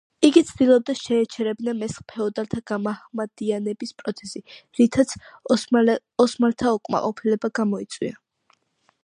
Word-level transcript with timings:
იგი 0.27 0.41
ცდილობდა 0.51 0.93
შეეჩერებინა 1.01 1.75
მესხ 1.81 1.99
ფეოდალთა 2.13 2.59
გამაჰმადიანების 2.71 3.93
პროცესი, 4.03 4.43
რითაც 4.81 5.15
ოსმალთა 5.59 6.75
უკმაყოფილება 6.81 7.55
გამოიწვია. 7.63 8.19